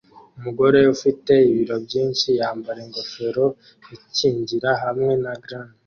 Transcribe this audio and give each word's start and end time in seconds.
Umugabo 0.37 0.77
ufite 0.95 1.33
ibiro 1.49 1.75
byinshi 1.85 2.27
yambara 2.39 2.79
ingofero 2.87 3.45
ikingira 3.95 4.69
hamwe 4.83 5.11
na 5.23 5.33
gants 5.45 5.73